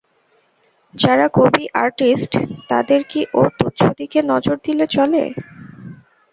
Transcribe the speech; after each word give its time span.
যারা 0.93 1.25
কবি, 1.37 1.63
আর্টিস্ট, 1.81 2.33
তাদের 2.69 3.01
কি 3.03 3.21
ও 3.33 3.51
তুচ্ছদিকে 3.59 4.19
নজর 4.31 4.55
দিলে 4.65 4.85
চলে? 4.95 5.23